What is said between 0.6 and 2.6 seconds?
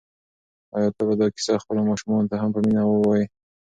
آیا ته به دا کیسه خپلو ماشومانو ته هم په